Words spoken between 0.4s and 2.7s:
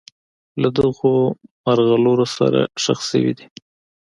له دغو مرغلرو سره